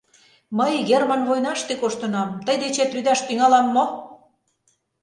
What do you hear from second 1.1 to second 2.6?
войнаште коштынам, тый